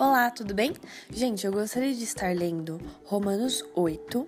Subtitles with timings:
[0.00, 0.72] Olá, tudo bem?
[1.12, 4.26] Gente, eu gostaria de estar lendo Romanos 8,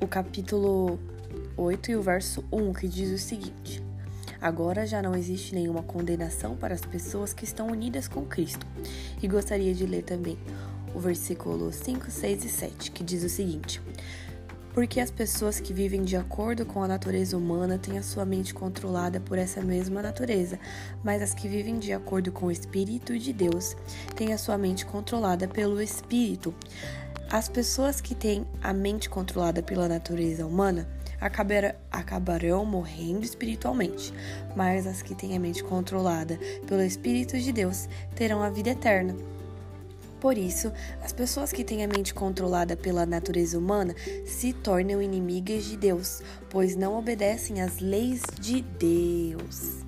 [0.00, 1.00] o capítulo
[1.56, 3.82] 8 e o verso 1, que diz o seguinte:
[4.40, 8.64] Agora já não existe nenhuma condenação para as pessoas que estão unidas com Cristo.
[9.20, 10.38] E gostaria de ler também
[10.94, 13.82] o versículo 5, 6 e 7, que diz o seguinte:
[14.72, 18.54] porque as pessoas que vivem de acordo com a natureza humana têm a sua mente
[18.54, 20.58] controlada por essa mesma natureza,
[21.02, 23.76] mas as que vivem de acordo com o Espírito de Deus
[24.14, 26.54] têm a sua mente controlada pelo Espírito.
[27.30, 30.88] As pessoas que têm a mente controlada pela natureza humana
[31.90, 34.12] acabarão morrendo espiritualmente,
[34.56, 39.14] mas as que têm a mente controlada pelo Espírito de Deus terão a vida eterna.
[40.20, 40.70] Por isso,
[41.02, 43.94] as pessoas que têm a mente controlada pela natureza humana
[44.26, 49.80] se tornam inimigas de Deus, pois não obedecem às leis de Deus.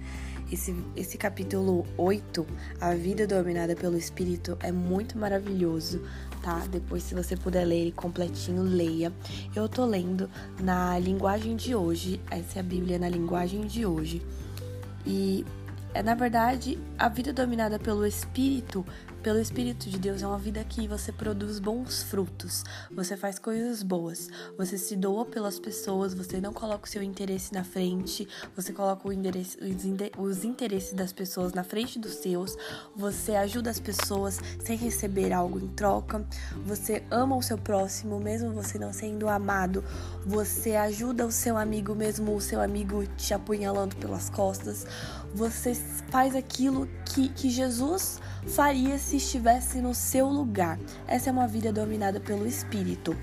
[0.50, 2.46] Esse, esse capítulo 8,
[2.80, 6.02] A Vida Dominada pelo Espírito, é muito maravilhoso,
[6.42, 6.66] tá?
[6.70, 9.12] Depois, se você puder ler ele completinho, leia.
[9.54, 10.30] Eu tô lendo
[10.60, 14.22] na linguagem de hoje, essa é a Bíblia na linguagem de hoje.
[15.06, 15.44] E
[15.94, 18.84] é na verdade a vida dominada pelo espírito
[19.22, 23.80] pelo Espírito de Deus é uma vida que você produz bons frutos, você faz coisas
[23.80, 28.72] boas, você se doa pelas pessoas, você não coloca o seu interesse na frente, você
[28.72, 32.56] coloca os interesses das pessoas na frente dos seus,
[32.96, 36.26] você ajuda as pessoas sem receber algo em troca,
[36.66, 39.84] você ama o seu próximo mesmo você não sendo amado,
[40.26, 44.84] você ajuda o seu amigo mesmo o seu amigo te apunhalando pelas costas,
[45.32, 45.74] você
[46.10, 50.78] faz aquilo que, que Jesus faria se estivesse no seu lugar.
[51.06, 53.16] Essa é uma vida dominada pelo Espírito.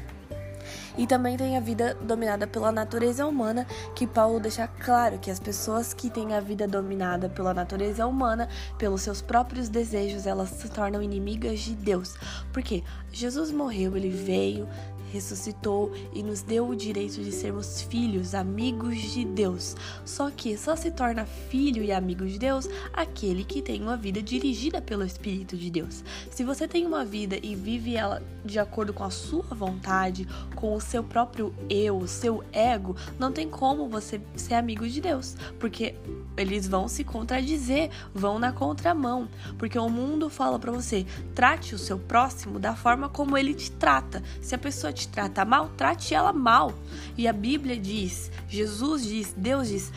[0.97, 5.39] E também tem a vida dominada pela natureza humana, que Paulo deixa claro que as
[5.39, 10.69] pessoas que têm a vida dominada pela natureza humana, pelos seus próprios desejos, elas se
[10.69, 12.15] tornam inimigas de Deus.
[12.51, 14.67] Porque Jesus morreu, ele veio,
[15.11, 19.75] ressuscitou e nos deu o direito de sermos filhos, amigos de Deus.
[20.05, 24.21] Só que só se torna filho e amigo de Deus aquele que tem uma vida
[24.21, 26.03] dirigida pelo Espírito de Deus.
[26.29, 30.75] Se você tem uma vida e vive ela de acordo com a sua vontade, com
[30.75, 35.35] o seu próprio eu, o seu ego, não tem como você ser amigo de Deus,
[35.59, 35.95] porque
[36.37, 39.27] eles vão se contradizer, vão na contramão,
[39.57, 41.05] porque o mundo fala para você,
[41.35, 44.23] trate o seu próximo da forma como ele te trata.
[44.41, 46.73] Se a pessoa te trata mal, trate ela mal.
[47.17, 49.91] E a Bíblia diz, Jesus diz, Deus diz: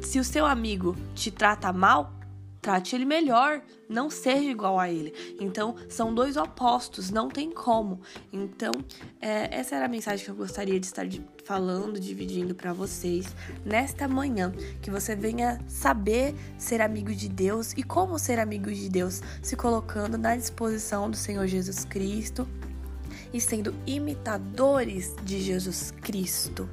[0.00, 2.12] se o seu amigo te trata mal,
[2.60, 5.14] trate ele melhor, não seja igual a ele.
[5.38, 8.00] Então, são dois opostos, não tem como.
[8.32, 8.72] Então,
[9.20, 11.06] é, essa era a mensagem que eu gostaria de estar
[11.44, 13.26] falando, dividindo para vocês
[13.64, 14.52] nesta manhã.
[14.82, 19.54] Que você venha saber ser amigo de Deus e como ser amigo de Deus, se
[19.54, 22.48] colocando na disposição do Senhor Jesus Cristo
[23.36, 26.66] e sendo imitadores de Jesus Cristo.